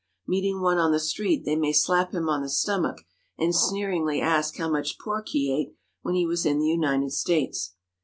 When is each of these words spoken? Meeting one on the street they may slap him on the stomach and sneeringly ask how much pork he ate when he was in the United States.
Meeting 0.27 0.61
one 0.61 0.79
on 0.79 0.91
the 0.91 0.99
street 0.99 1.45
they 1.45 1.55
may 1.55 1.71
slap 1.71 2.11
him 2.11 2.27
on 2.27 2.41
the 2.41 2.49
stomach 2.49 3.01
and 3.37 3.53
sneeringly 3.53 4.19
ask 4.19 4.57
how 4.57 4.67
much 4.67 4.97
pork 4.97 5.27
he 5.29 5.55
ate 5.55 5.75
when 6.01 6.15
he 6.15 6.25
was 6.25 6.43
in 6.43 6.57
the 6.57 6.65
United 6.65 7.11
States. 7.11 7.75